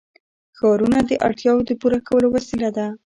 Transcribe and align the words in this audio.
ښارونه 0.57 0.99
د 1.09 1.11
اړتیاوو 1.27 1.67
د 1.67 1.71
پوره 1.81 1.99
کولو 2.07 2.27
وسیله 2.35 2.69
ده. 2.77 2.87